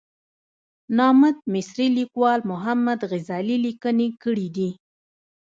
نامت 0.97 1.37
مصري 1.53 1.87
لیکوال 1.97 2.39
محمد 2.51 2.99
غزالي 3.11 3.57
لیکنې 3.65 4.07
کړې 4.23 4.47
دي. 4.55 4.69